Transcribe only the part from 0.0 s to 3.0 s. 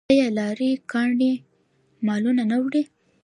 آیا لاری ګانې مالونه نه وړي؟